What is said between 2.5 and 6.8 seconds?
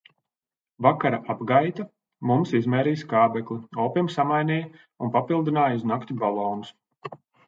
izmērīja skābekli, opim samainīja un papildināja uz nakti balonus.